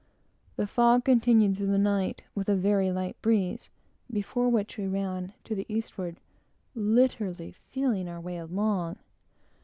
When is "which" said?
4.49-4.75